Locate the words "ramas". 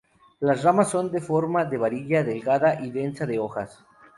0.63-0.89